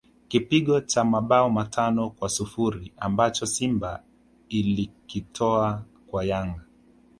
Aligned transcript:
Kipigo 0.27 0.81
cha 0.81 1.03
mabao 1.05 1.49
matano 1.49 2.09
kwa 2.09 2.29
sifuri 2.29 2.93
ambacho 2.97 3.45
Simba 3.45 4.03
ilikitoa 4.49 5.83
kwa 6.07 6.23
Yanga 6.25 6.61